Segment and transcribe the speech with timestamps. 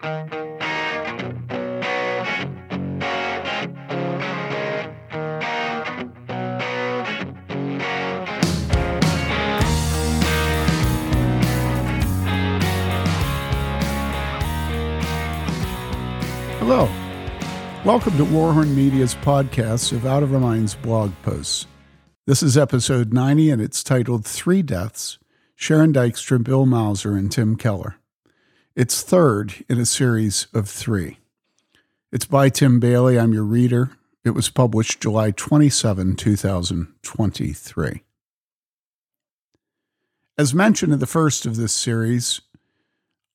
[0.00, 0.28] Hello.
[17.84, 21.66] Welcome to Warhorn Media's podcast of Out of Our Minds blog posts.
[22.24, 25.18] This is episode 90 and it's titled Three Deaths
[25.56, 27.96] Sharon Dykstra, Bill Mouser, and Tim Keller.
[28.78, 31.18] It's third in a series of three.
[32.12, 33.18] It's by Tim Bayly.
[33.18, 33.90] I'm your reader.
[34.24, 38.04] It was published July 27, 2023.
[40.38, 42.40] As mentioned in the first of this series,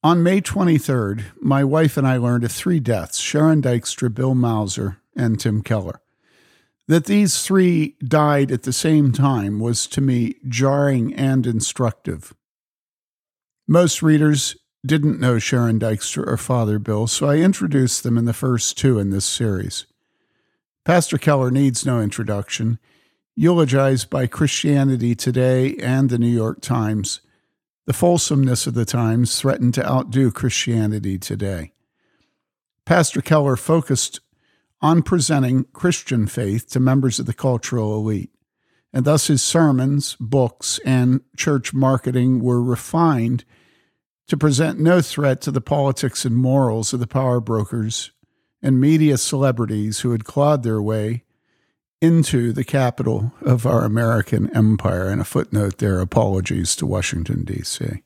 [0.01, 5.01] on May 23rd, my wife and I learned of three deaths Sharon Dykstra, Bill Mouser,
[5.13, 5.99] and Tim Keller.
[6.87, 12.33] That these three died at the same time was to me jarring and instructive.
[13.67, 14.55] Most readers
[14.85, 18.99] didn't know Sharon Dykstra or Father Bill, so I introduced them in the first two
[18.99, 19.85] in this series.
[20.83, 22.79] Pastor Keller needs no introduction.
[23.35, 27.21] Eulogized by Christianity Today and the New York Times,
[27.85, 31.71] the fulsomeness of the times threatened to outdo Christianity today.
[32.85, 34.19] Pastor Keller focused
[34.81, 38.31] on presenting Christian faith to members of the cultural elite,
[38.91, 43.45] and thus his sermons, books, and church marketing were refined
[44.27, 48.11] to present no threat to the politics and morals of the power brokers
[48.61, 51.23] and media celebrities who had clawed their way
[52.01, 55.09] into the capital of our American empire.
[55.09, 58.03] And a footnote there apologies to Washington, D.C.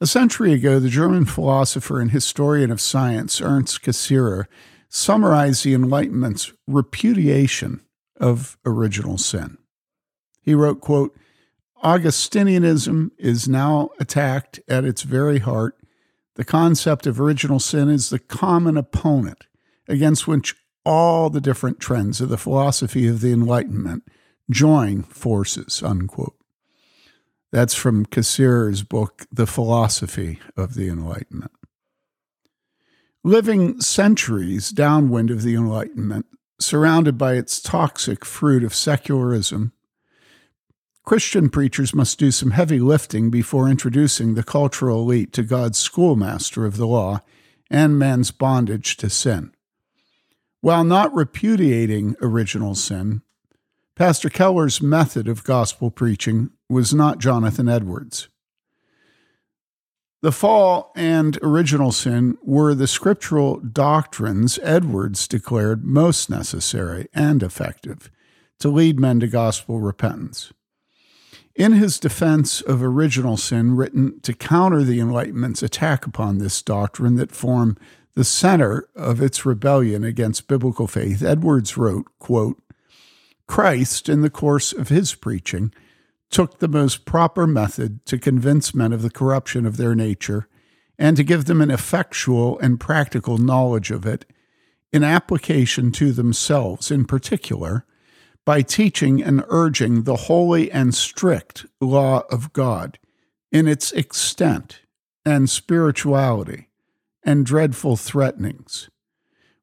[0.00, 4.46] A century ago, the German philosopher and historian of science, Ernst Cassirer,
[4.88, 7.82] summarized the Enlightenment's repudiation
[8.18, 9.58] of original sin.
[10.42, 11.14] He wrote, quote,
[11.82, 15.76] Augustinianism is now attacked at its very heart.
[16.34, 19.46] The concept of original sin is the common opponent
[19.88, 24.04] against which all the different trends of the philosophy of the Enlightenment
[24.50, 26.36] join forces, unquote.
[27.50, 31.52] That's from Cassirer's book, The Philosophy of the Enlightenment.
[33.24, 36.26] Living centuries downwind of the Enlightenment,
[36.58, 39.72] surrounded by its toxic fruit of secularism,
[41.10, 46.64] Christian preachers must do some heavy lifting before introducing the cultural elite to God's schoolmaster
[46.64, 47.18] of the law
[47.68, 49.52] and man's bondage to sin.
[50.60, 53.22] While not repudiating original sin,
[53.96, 58.28] Pastor Keller's method of gospel preaching was not Jonathan Edwards.
[60.22, 68.12] The fall and original sin were the scriptural doctrines Edwards declared most necessary and effective
[68.60, 70.52] to lead men to gospel repentance.
[71.60, 77.16] In his defense of original sin, written to counter the Enlightenment's attack upon this doctrine
[77.16, 77.78] that formed
[78.14, 82.62] the center of its rebellion against biblical faith, Edwards wrote, quote,
[83.46, 85.70] Christ, in the course of his preaching,
[86.30, 90.48] took the most proper method to convince men of the corruption of their nature
[90.98, 94.24] and to give them an effectual and practical knowledge of it
[94.94, 97.84] in application to themselves in particular
[98.44, 102.98] by teaching and urging the holy and strict law of God
[103.52, 104.80] in its extent
[105.24, 106.68] and spirituality
[107.22, 108.88] and dreadful threatenings,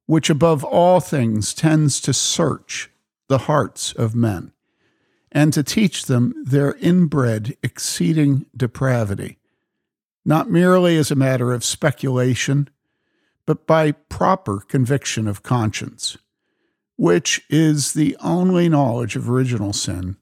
[0.06, 2.90] which above all things tends to search
[3.28, 4.52] the hearts of men,
[5.32, 9.38] and to teach them their inbred exceeding depravity,
[10.24, 12.70] not merely as a matter of speculation,
[13.46, 16.18] but by proper conviction of conscience,
[16.98, 20.18] which is the only knowledge of original sin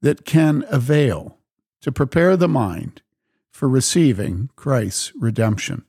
[0.00, 1.38] that can avail
[1.80, 3.02] to prepare the mind
[3.50, 5.84] for receiving Christ's redemption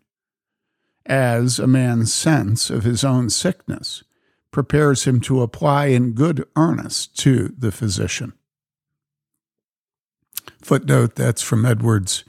[1.06, 4.04] as a man's sense of his own sickness
[4.52, 8.34] prepares him to apply in good earnest to the physician.
[10.62, 12.24] Footnote that's from Edwards'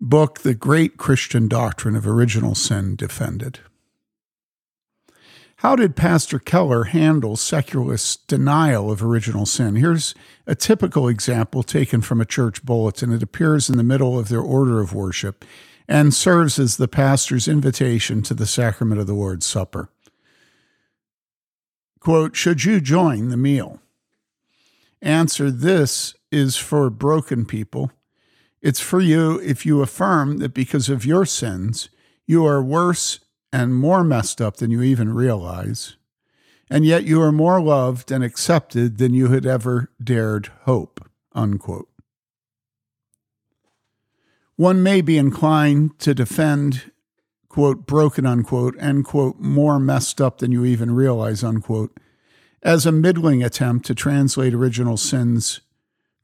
[0.00, 3.60] book, The Great Christian Doctrine of Original Sin Defended.
[5.60, 9.76] How did Pastor Keller handle secularists' denial of original sin?
[9.76, 10.14] Here's
[10.46, 13.12] a typical example taken from a church bulletin.
[13.12, 15.44] It appears in the middle of their order of worship
[15.86, 19.90] and serves as the pastor's invitation to the sacrament of the Lord's Supper.
[21.98, 23.82] Quote, Should you join the meal?
[25.02, 27.92] Answer This is for broken people.
[28.62, 31.90] It's for you if you affirm that because of your sins,
[32.26, 33.20] you are worse
[33.52, 35.96] and more messed up than you even realize,
[36.70, 41.08] and yet you are more loved and accepted than you had ever dared hope.
[41.32, 41.88] Unquote.
[44.56, 46.90] One may be inclined to defend
[47.50, 51.98] quote, broken, unquote, and, quote, more messed up than you even realize, unquote,
[52.62, 55.60] as a middling attempt to translate original sins,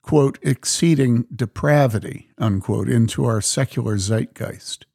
[0.03, 4.86] quote, exceeding depravity, unquote, into our secular zeitgeist.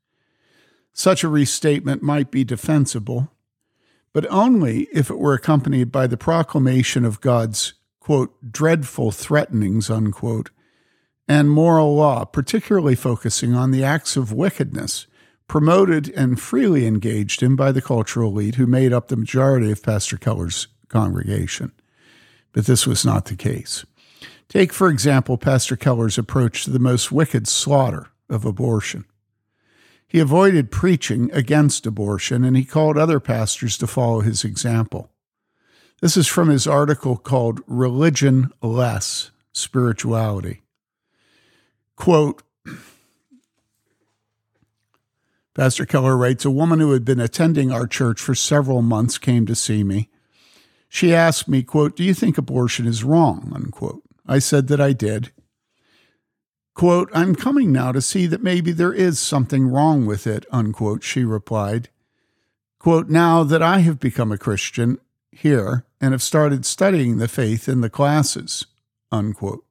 [0.94, 3.32] Such a restatement might be defensible,
[4.14, 10.50] but only if it were accompanied by the proclamation of God's, quote, dreadful threatenings, unquote,
[11.28, 15.08] and moral law, particularly focusing on the acts of wickedness
[15.52, 19.84] promoted and freely engaged in by the cultural elite who made up the majority of
[19.84, 21.74] Pastor Keller's congregation.
[22.54, 23.86] But this was not the case.
[24.48, 29.04] Take, for example, Pastor Keller's approach to the most wicked slaughter of abortion.
[30.12, 35.10] He avoided preaching against abortion and he called other pastors to follow his example.
[36.02, 40.64] This is from his article called Religion Less Spirituality.
[41.96, 42.44] Quote
[45.54, 49.46] Pastor Keller writes A woman who had been attending our church for several months came
[49.46, 50.10] to see me.
[50.90, 53.50] She asked me, quote, Do you think abortion is wrong?
[53.56, 54.04] Unquote.
[54.28, 55.32] I said that I did.
[56.74, 61.04] Quote, I'm coming now to see that maybe there is something wrong with it, unquote,
[61.04, 61.90] she replied.
[62.80, 64.98] Quote, now that I have become a Christian
[65.32, 68.66] here and have started studying the faith in the classes,
[69.12, 69.66] unquote.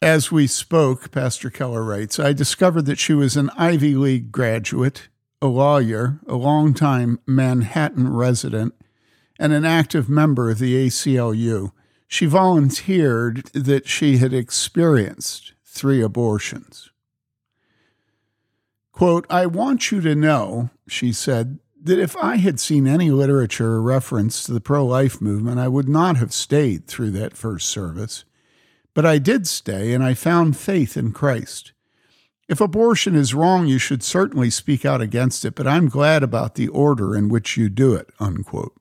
[0.00, 5.08] As we spoke, Pastor Keller writes, I discovered that she was an Ivy League graduate,
[5.42, 8.74] a lawyer, a longtime Manhattan resident,
[9.40, 11.72] and an active member of the ACLU.
[12.08, 16.90] She volunteered that she had experienced three abortions.
[18.92, 23.74] Quote, I want you to know, she said, that if I had seen any literature
[23.74, 27.68] or reference to the pro life movement, I would not have stayed through that first
[27.68, 28.24] service.
[28.94, 31.72] But I did stay, and I found faith in Christ.
[32.48, 36.54] If abortion is wrong, you should certainly speak out against it, but I'm glad about
[36.54, 38.08] the order in which you do it.
[38.18, 38.74] Unquote.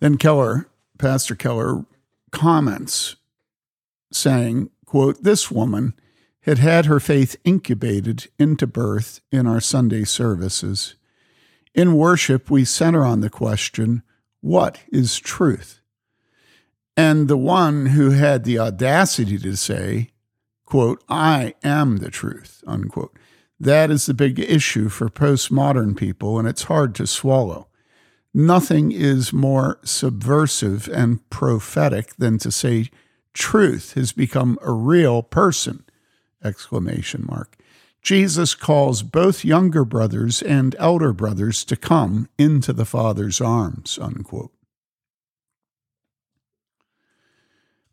[0.00, 0.66] Then Keller
[0.98, 1.84] Pastor Keller
[2.30, 3.16] comments
[4.12, 5.94] saying, quote, this woman
[6.42, 10.94] had had her faith incubated into birth in our Sunday services.
[11.74, 14.02] In worship, we center on the question,
[14.40, 15.80] what is truth?
[16.96, 20.10] And the one who had the audacity to say,
[20.64, 23.18] quote, I am the truth, unquote.
[23.58, 27.68] That is the big issue for postmodern people, and it's hard to swallow.
[28.36, 32.90] Nothing is more subversive and prophetic than to say
[33.32, 35.84] truth has become a real person
[36.42, 37.56] exclamation mark.
[38.02, 44.52] Jesus calls both younger brothers and elder brothers to come into the father's arms unquote.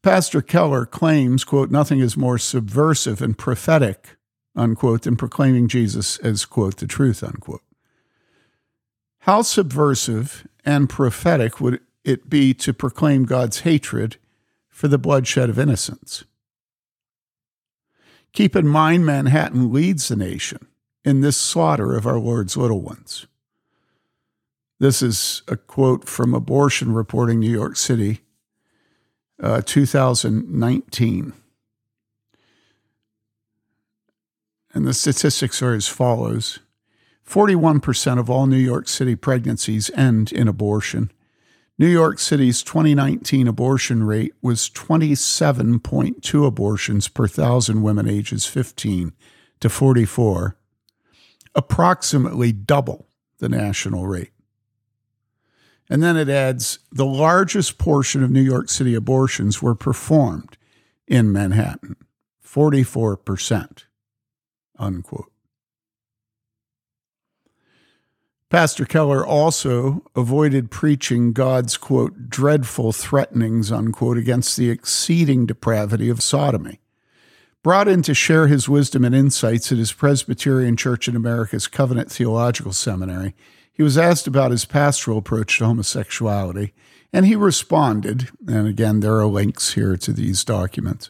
[0.02, 4.18] Pastor keller claims quote nothing is more subversive and prophetic
[4.56, 7.62] unquote than proclaiming jesus as quote the truth unquote
[9.22, 14.18] how subversive and prophetic would it be to proclaim God's hatred
[14.68, 16.24] for the bloodshed of innocents?
[18.34, 20.66] Keep in mind, Manhattan leads the nation
[21.06, 23.28] in this slaughter of our Lord's little ones.
[24.80, 28.22] This is a quote from Abortion Reporting New York City,
[29.40, 31.34] uh, 2019.
[34.74, 36.58] And the statistics are as follows
[37.28, 41.12] 41% of all New York City pregnancies end in abortion.
[41.78, 49.14] New York City's 2019 abortion rate was 27.2 abortions per thousand women ages 15
[49.60, 50.58] to 44,
[51.56, 53.08] approximately double
[53.40, 54.32] the national rate.
[55.90, 60.58] And then it adds the largest portion of New York City abortions were performed
[61.08, 61.98] in Manhattan,
[62.46, 63.86] 44%,
[64.78, 65.32] unquote.
[68.52, 76.22] Pastor Keller also avoided preaching God's, quote, dreadful threatenings, unquote, against the exceeding depravity of
[76.22, 76.82] sodomy.
[77.64, 82.12] Brought in to share his wisdom and insights at his Presbyterian Church in America's Covenant
[82.12, 83.34] Theological Seminary,
[83.72, 86.74] he was asked about his pastoral approach to homosexuality,
[87.14, 88.32] and he responded.
[88.50, 91.10] And again, there are links here to these documents.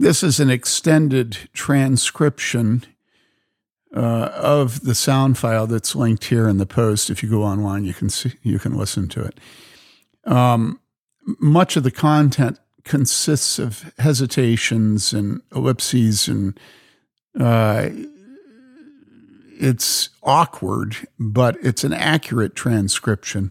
[0.00, 2.84] This is an extended transcription
[3.96, 7.08] uh, of the sound file that's linked here in the post.
[7.08, 9.40] If you go online, you can see you can listen to it.
[10.24, 10.80] Um,
[11.40, 16.60] much of the content consists of hesitations and ellipses, and
[17.40, 17.88] uh,
[19.58, 23.50] it's awkward, but it's an accurate transcription.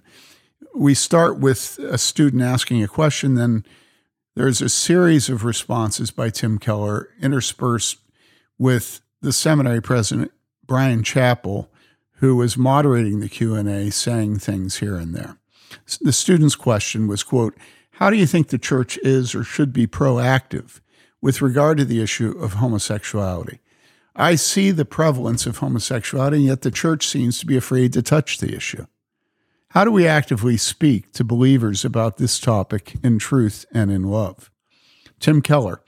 [0.75, 3.65] We start with a student asking a question, then
[4.35, 7.97] there's a series of responses by Tim Keller interspersed
[8.59, 10.31] with the seminary president
[10.67, 11.67] Bryan Chapell,
[12.19, 15.37] who was moderating the Q&A saying things here and there.
[16.01, 17.55] The student's question was, quote,
[17.91, 20.79] how do you think the church is or should be proactive
[21.21, 23.59] with regard to the issue of homosexuality?
[24.15, 28.01] I see the prevalence of homosexuality, and yet the church seems to be afraid to
[28.01, 28.85] touch the issue.
[29.69, 34.49] How do we actively speak to believers about this topic in truth and in love?
[35.19, 35.81] Tim Keller.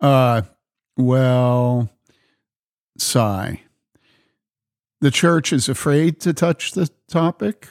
[0.00, 0.42] Uh,
[0.96, 1.90] well,
[2.98, 3.62] sigh.
[5.02, 7.66] The church is afraid to touch the topic.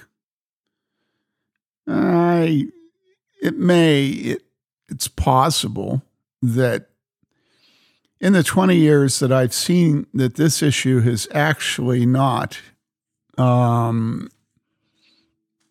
[1.88, 2.66] I,
[3.42, 4.42] it may, it,
[4.90, 6.02] it's possible
[6.42, 6.90] that
[8.20, 12.60] in the 20 years that I've seen that this issue has actually not
[13.38, 14.28] um,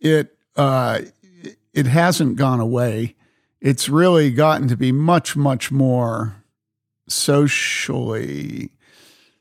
[0.01, 1.03] it uh,
[1.75, 3.17] it hasn't gone away.
[3.61, 6.43] It's really gotten to be much much more
[7.07, 8.71] socially.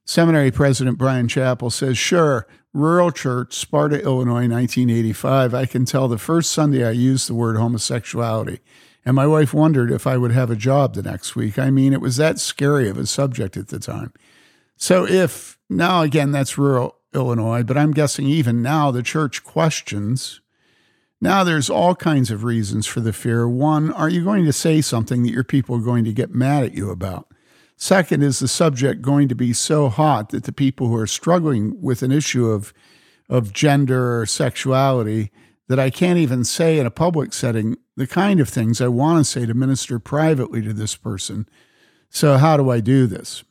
[0.10, 5.54] Seminary President Bryan Chapell says, "Sure, rural church, Sparta, Illinois, 1985.
[5.54, 8.60] I can tell the first Sunday I used the word homosexuality."
[9.06, 11.60] And my wife wondered if I would have a job the next week.
[11.60, 14.12] I mean, it was that scary of a subject at the time.
[14.76, 20.42] So, if now again, that's rural Illinois, but I'm guessing even now the church questions
[21.22, 23.48] now, there's all kinds of reasons for the fear.
[23.48, 26.64] One, are you going to say something that your people are going to get mad
[26.64, 27.29] at you about?
[27.82, 31.82] Second, is the subject going to be so hot that the people who are struggling
[31.82, 32.74] with an issue of,
[33.30, 35.32] of gender or sexuality
[35.70, 39.20] that I can't even say in a public setting the kind of things I want
[39.20, 41.48] to say to minister privately to this person?
[42.10, 43.46] So, how do I do this?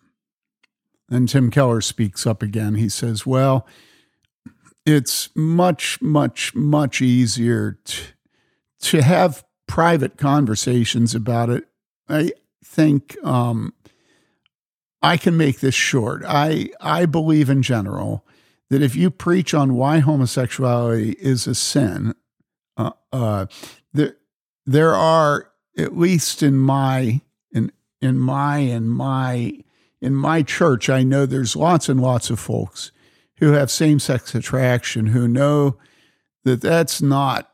[1.10, 2.74] And Tim Keller speaks up again.
[2.74, 3.66] He says, Well,
[4.84, 8.02] it's much, much, much easier to,
[8.80, 11.64] to have private conversations about it.
[12.10, 12.32] I
[12.64, 13.72] think um,
[15.02, 16.22] I can make this short.
[16.26, 18.24] I I believe in general
[18.70, 22.14] that if you preach on why homosexuality is a sin,
[22.76, 23.46] uh, uh,
[23.92, 24.16] there
[24.66, 27.20] there are at least in my
[27.52, 29.62] in in my in my
[30.00, 32.92] in my church, I know there's lots and lots of folks
[33.38, 35.76] who have same sex attraction who know
[36.44, 37.50] that that's not,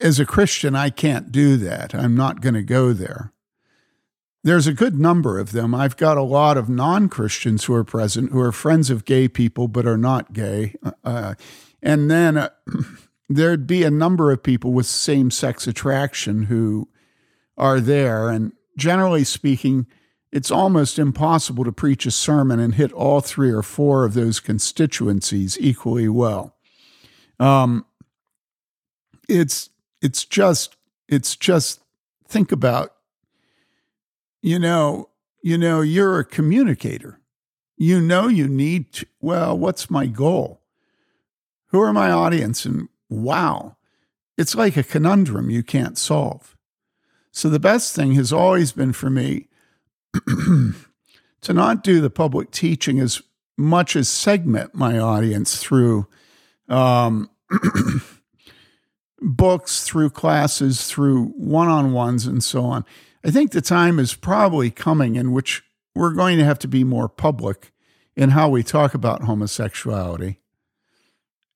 [0.00, 1.94] as a Christian, I can't do that.
[1.94, 3.31] I'm not going to go there.
[4.44, 5.74] There's a good number of them.
[5.74, 9.28] I've got a lot of non Christians who are present who are friends of gay
[9.28, 10.74] people but are not gay.
[11.04, 11.34] Uh,
[11.82, 12.48] and then uh,
[13.28, 16.88] there'd be a number of people with same sex attraction who
[17.56, 18.28] are there.
[18.30, 19.86] And generally speaking,
[20.32, 24.40] it's almost impossible to preach a sermon and hit all three or four of those
[24.40, 26.56] constituencies equally well.
[27.38, 27.84] Um,
[29.28, 29.70] it's
[30.00, 30.76] it's just
[31.08, 31.80] it's just
[32.26, 32.91] think about
[34.42, 35.08] you know
[35.42, 37.18] you know you're a communicator.
[37.78, 40.60] You know you need to, well what's my goal?
[41.68, 42.66] Who are my audience?
[42.66, 43.76] And wow
[44.36, 46.56] it's like a conundrum you can't solve.
[47.30, 49.48] So the best thing has always been for me
[50.26, 53.22] to not do the public teaching as
[53.56, 56.06] much as segment my audience through
[56.68, 57.30] um,
[59.20, 62.84] books, through classes, through one on ones, and so on.
[63.24, 65.62] I think the time is probably coming in which
[65.94, 67.72] we're going to have to be more public
[68.16, 70.40] in how we talk about homosexuality.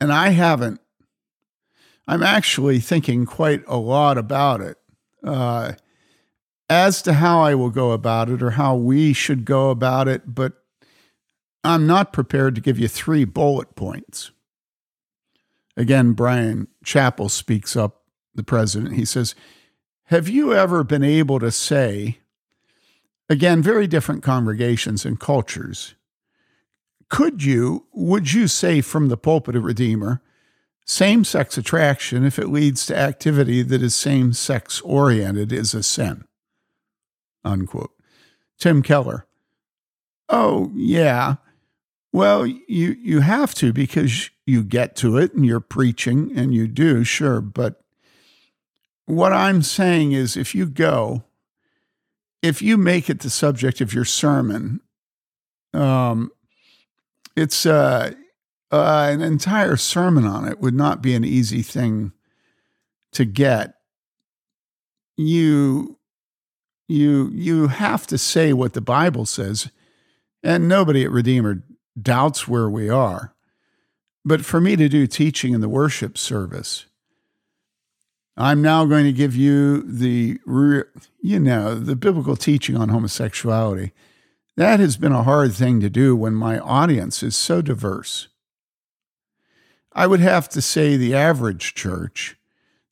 [0.00, 0.80] And I haven't,
[2.06, 4.78] I'm actually thinking quite a lot about it.
[5.24, 5.72] Uh,
[6.68, 10.34] as to how I will go about it or how we should go about it,
[10.34, 10.54] but
[11.62, 14.30] I'm not prepared to give you three bullet points.
[15.76, 18.02] Again, Bryan Chapell speaks up,
[18.34, 18.94] the president.
[18.94, 19.34] He says,
[20.06, 22.18] Have you ever been able to say,
[23.28, 25.94] again, very different congregations and cultures,
[27.08, 30.22] could you, would you say from the pulpit of Redeemer,
[30.84, 35.82] same sex attraction, if it leads to activity that is same sex oriented, is a
[35.82, 36.24] sin?
[37.46, 37.92] unquote.
[38.58, 39.26] Tim Keller.
[40.28, 41.36] Oh, yeah.
[42.12, 46.66] Well, you you have to because you get to it and you're preaching and you
[46.66, 47.82] do, sure, but
[49.06, 51.24] what I'm saying is if you go
[52.42, 54.80] if you make it the subject of your sermon,
[55.72, 56.30] um,
[57.34, 58.12] it's uh,
[58.70, 62.12] uh, an entire sermon on it would not be an easy thing
[63.12, 63.74] to get.
[65.16, 65.98] You
[66.88, 69.70] you you have to say what the Bible says,
[70.42, 71.62] and nobody at Redeemer
[72.00, 73.34] doubts where we are.
[74.24, 76.86] But for me to do teaching in the worship service,
[78.36, 80.38] I'm now going to give you the,
[81.22, 83.92] you know, the biblical teaching on homosexuality.
[84.56, 88.28] That has been a hard thing to do when my audience is so diverse.
[89.92, 92.36] I would have to say the average church,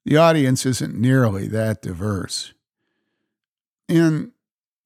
[0.07, 2.55] the audience isn't nearly that diverse.
[3.89, 4.33] And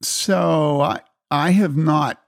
[0.03, 1.01] so I,
[1.31, 2.21] I have not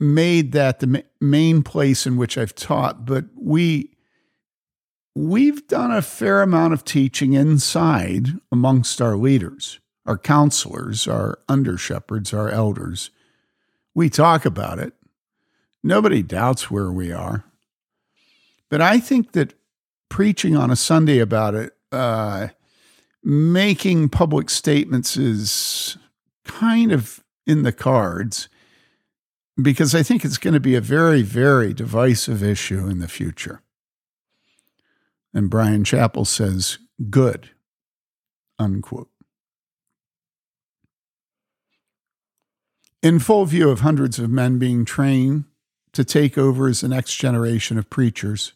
[0.00, 3.93] made that the main place in which I've taught, but we
[5.14, 11.78] we've done a fair amount of teaching inside amongst our leaders, our counselors, our under
[11.78, 13.10] shepherds, our elders.
[13.94, 14.94] We talk about it.
[15.82, 17.44] Nobody doubts where we are.
[18.68, 19.54] But I think that
[20.08, 22.48] preaching on a Sunday about it, uh,
[23.22, 25.96] making public statements is
[26.44, 28.48] kind of in the cards
[29.62, 33.60] because I think it's going to be a very, very divisive issue in the future.
[35.34, 36.78] And Bryan Chapell says,
[37.10, 37.50] good,
[38.58, 39.10] unquote.
[43.02, 45.44] In full view of hundreds of men being trained
[45.92, 48.54] to take over as the next generation of preachers,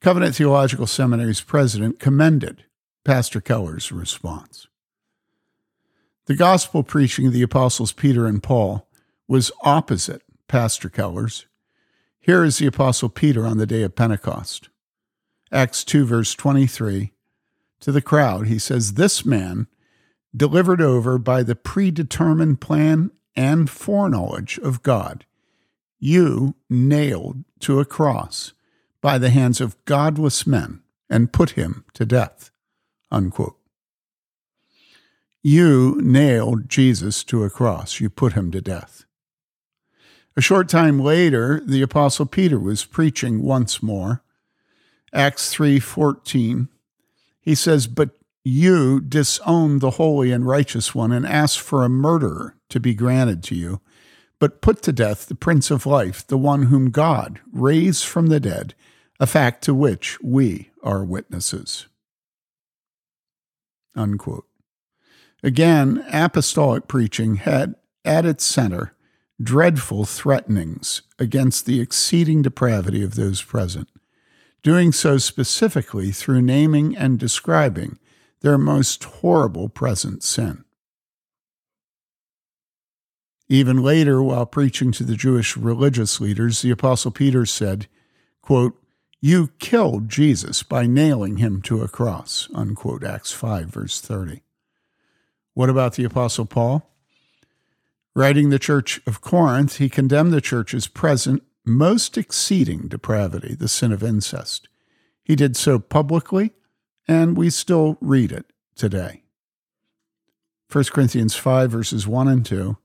[0.00, 2.64] Covenant Theological Seminary's president commended
[3.04, 4.66] Pastor Keller's response.
[6.26, 8.86] The gospel preaching of the apostles Peter and Paul
[9.26, 11.46] was opposite Pastor Keller's.
[12.20, 14.68] Here is the apostle Peter on the day of Pentecost.
[15.54, 17.12] Acts 2, verse 23.
[17.80, 19.68] To the crowd, he says, This man,
[20.36, 25.24] delivered over by the predetermined plan and foreknowledge of God,
[26.00, 28.52] you nailed to a cross
[29.00, 32.50] by the hands of godless men and put him to death.
[33.12, 33.56] Unquote.
[35.40, 38.00] You nailed Jesus to a cross.
[38.00, 39.04] You put him to death.
[40.36, 44.24] A short time later, the apostle Peter was preaching once more.
[45.14, 46.68] Acts 3:14.
[47.40, 52.56] He says, "But you disowned the holy and righteous one and asked for a murderer
[52.68, 53.80] to be granted to you,
[54.38, 58.40] but put to death the prince of life, the one whom God raised from the
[58.40, 58.74] dead,
[59.20, 61.86] a fact to which we are witnesses."
[63.94, 64.48] Unquote.
[65.42, 68.94] Again, apostolic preaching had at its center
[69.40, 73.88] dreadful threatenings against the exceeding depravity of those present,
[74.64, 77.98] doing so specifically through naming and describing
[78.40, 80.64] their most horrible present sin.
[83.46, 87.86] Even later, while preaching to the Jewish religious leaders, the Apostle Peter said,
[88.40, 88.74] quote,
[89.20, 94.42] You killed Jesus by nailing him to a cross, unquote, Acts 5, verse 30.
[95.52, 96.90] What about the Apostle Paul?
[98.14, 103.92] Writing the church of Corinth, he condemned the church's present most exceeding depravity, the sin
[103.92, 104.68] of incest.
[105.22, 106.52] He did so publicly,
[107.08, 109.22] and we still read it today.
[110.70, 112.76] 1 Corinthians 5, verses 1 and 2.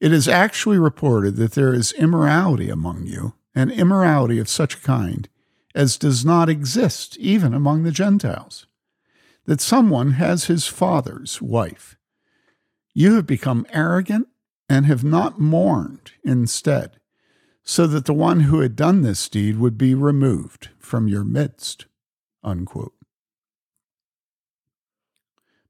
[0.00, 4.80] It is actually reported that there is immorality among you, and immorality of such a
[4.80, 5.28] kind
[5.74, 8.66] as does not exist even among the Gentiles
[9.46, 11.96] that someone has his father's wife.
[12.94, 14.28] You have become arrogant
[14.68, 16.99] and have not mourned instead,
[17.70, 21.86] so that the one who had done this deed would be removed from your midst.
[22.42, 22.94] Unquote.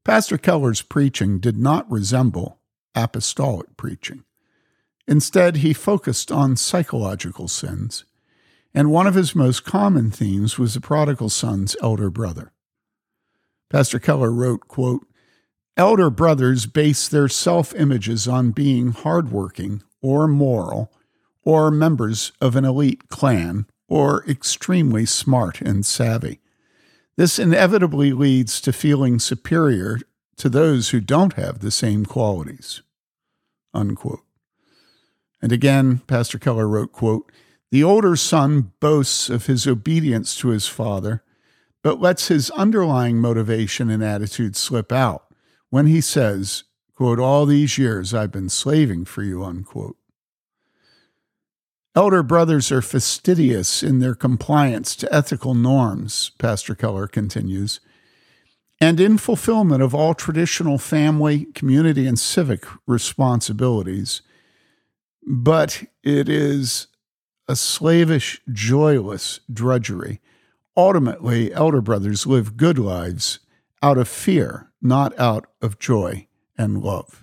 [0.03, 2.57] Pastor Keller's preaching did not resemble
[2.95, 4.23] apostolic preaching.
[5.07, 8.03] Instead, he focused on psychological sins,
[8.73, 12.51] and one of his most common themes was the prodigal son's elder brother.
[13.69, 15.05] Pastor Keller wrote, quote,
[15.77, 20.91] Elder brothers base their self images on being hardworking or moral,
[21.43, 26.39] or members of an elite clan, or extremely smart and savvy.
[27.17, 29.99] This inevitably leads to feeling superior
[30.37, 32.81] to those who don't have the same qualities.
[33.73, 34.23] Unquote.
[35.41, 37.31] And again, Pastor Keller wrote, quote,
[37.71, 41.23] The older son boasts of his obedience to his father
[41.83, 45.25] but lets his underlying motivation and attitude slip out
[45.69, 46.63] when he says,
[46.95, 49.97] quote, all these years I've been slaving for you, unquote.
[51.95, 57.81] Elder brothers are fastidious in their compliance to ethical norms, Pastor Keller continues,
[58.79, 64.21] and in fulfillment of all traditional family, community, and civic responsibilities.
[65.27, 66.87] But it is
[67.47, 70.21] a slavish, joyless drudgery
[70.77, 73.39] Ultimately, elder brothers live good lives
[73.83, 76.27] out of fear, not out of joy
[76.57, 77.20] and love.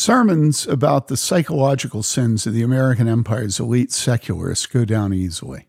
[0.00, 5.68] Sermons about the psychological sins of the American Empire's elite secularists go down easily.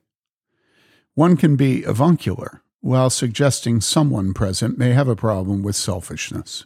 [1.16, 6.66] One can be avuncular while suggesting someone present may have a problem with selfishness.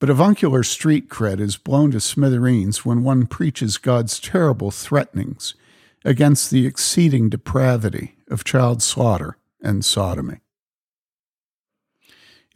[0.00, 5.54] But avuncular street cred is blown to smithereens when one preaches God's terrible threatenings
[6.04, 10.40] against the exceeding depravity of child slaughter and sodomy.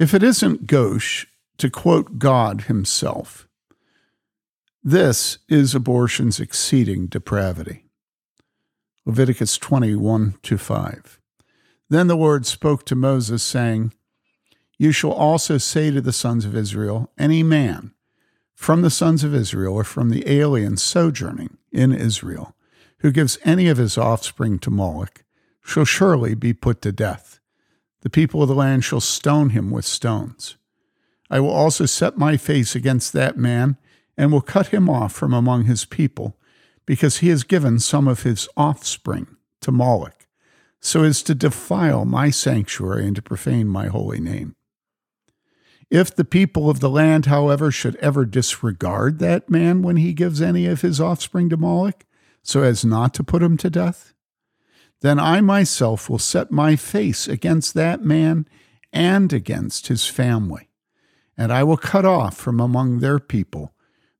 [0.00, 1.26] If it isn't gauche
[1.58, 3.47] to quote God Himself,
[4.90, 7.84] this is abortion's exceeding depravity.
[9.04, 11.20] Leviticus 21 to 5.
[11.90, 13.92] Then the Lord spoke to Moses, saying,
[14.78, 17.92] You shall also say to the sons of Israel, Any man
[18.54, 22.56] from the sons of Israel or from the aliens sojourning in Israel
[23.00, 25.22] who gives any of his offspring to Moloch
[25.62, 27.40] shall surely be put to death.
[28.00, 30.56] The people of the land shall stone him with stones.
[31.30, 33.76] I will also set my face against that man
[34.18, 36.36] and will cut him off from among his people,
[36.84, 39.28] because he has given some of his offspring
[39.60, 40.26] to Moloch,
[40.80, 44.56] so as to defile my sanctuary and to profane my holy name.
[45.88, 50.42] If the people of the land, however, should ever disregard that man when he gives
[50.42, 52.04] any of his offspring to Moloch,
[52.42, 54.14] so as not to put him to death,
[55.00, 58.46] then I myself will set my face against that man
[58.92, 60.68] and against his family,
[61.36, 63.72] and I will cut off from among their people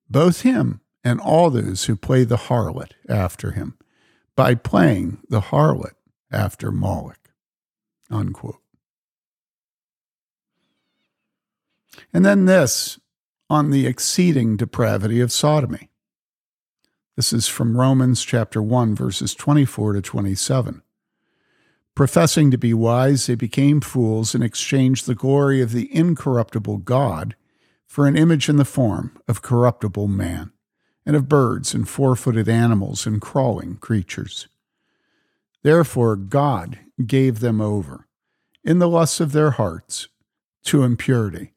[0.09, 3.77] both him and all those who play the harlot after him,
[4.37, 5.95] by playing the harlot
[6.31, 7.31] after Moloch.
[8.11, 8.61] Unquote.
[12.13, 12.99] And then this
[13.51, 15.89] on the exceeding depravity of sodomy.
[17.17, 20.83] This is from Romans chapter 1, verses 24 to 27.
[21.95, 27.35] Professing to be wise, they became fools and exchanged the glory of the incorruptible God
[27.89, 30.53] for an image in the form of corruptible man,
[31.05, 34.47] and of birds and four footed animals and crawling creatures.
[35.65, 38.07] Therefore, God gave them over,
[38.63, 40.07] in the lusts of their hearts,
[40.65, 41.55] to impurity,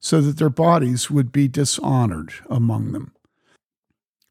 [0.00, 3.12] so that their bodies would be dishonored among them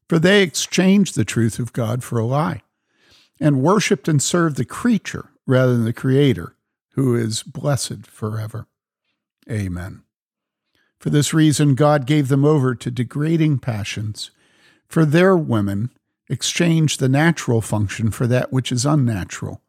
[0.08, 2.62] for they exchanged the truth of God for a lie
[3.40, 6.56] and worshiped and served the creature rather than the Creator,
[6.92, 8.66] who is blessed forever.
[9.50, 10.02] Amen.
[11.06, 14.32] For this reason, God gave them over to degrading passions,
[14.88, 15.90] for their women
[16.28, 19.62] exchanged the natural function for that which is unnatural.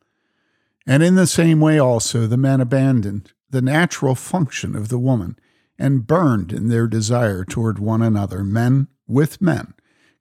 [0.87, 5.37] And in the same way, also, the men abandoned the natural function of the woman
[5.77, 9.75] and burned in their desire toward one another, men with men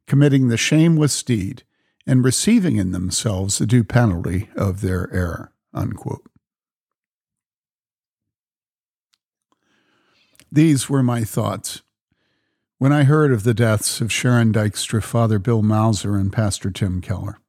[0.07, 1.63] committing the shameless deed
[2.07, 5.51] and receiving in themselves the due penalty of their error.
[5.73, 6.29] Unquote.
[10.57, 11.83] These were my thoughts
[12.79, 17.03] when I heard of the deaths of Sharon Dykstra, Father Bill Mouser, and Pastor Tim
[17.03, 17.41] Keller.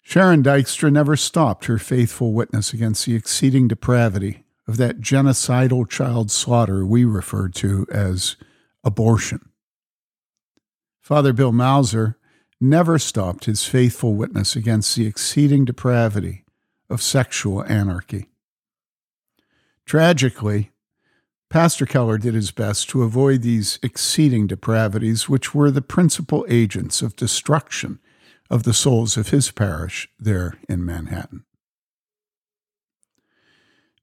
[0.00, 6.30] Sharon Dykstra never stopped her faithful witness against the exceeding depravity of that genocidal child
[6.30, 8.36] slaughter we refer to as
[8.84, 9.48] abortion.
[11.00, 12.16] Father Bill Mouser
[12.60, 16.44] never stopped his faithful witness against the exceeding depravity
[16.88, 18.28] of sexual anarchy.
[19.84, 20.70] Tragically,
[21.50, 27.00] Pastor Keller did his best to avoid these exceeding depravities, which were the principal agents
[27.00, 28.00] of destruction
[28.50, 31.44] of the souls of his parish there in Manhattan.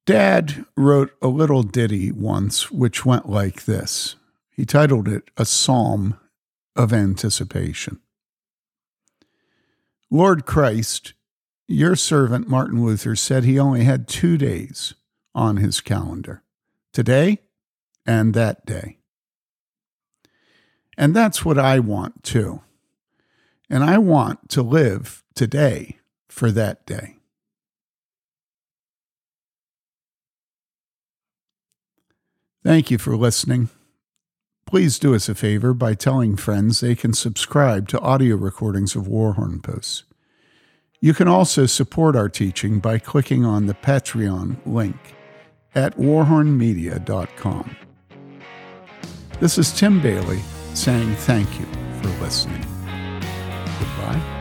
[0.05, 4.15] Dad wrote a little ditty once which went like this.
[4.49, 6.19] He titled it A Psalm
[6.75, 7.99] of anticipation.
[10.09, 11.13] Lord Christ,
[11.67, 14.93] your servant Martin Luther said he only had two days
[15.33, 16.43] on his calendar
[16.95, 17.39] today
[18.05, 18.97] and that day.
[20.97, 22.61] And that's what I want too.
[23.69, 25.97] And I want to live today
[26.29, 27.17] for that day.
[32.63, 33.69] Thank you for listening.
[34.65, 39.03] Please do us a favor by telling friends they can subscribe to audio recordings of
[39.03, 40.03] Warhorn Posts.
[41.01, 44.95] You can also support our teaching by clicking on the Patreon link
[45.75, 47.75] at warhornmedia.com.
[49.39, 50.39] This is Tim Bayly
[50.73, 51.65] saying thank you
[52.01, 52.65] for listening.
[53.79, 54.34] Goodbye.